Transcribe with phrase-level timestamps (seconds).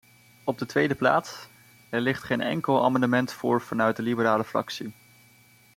[0.43, 1.47] Op de tweede plaats:
[1.89, 4.93] er ligt geen enkel amendement voor vanuit de liberale fractie.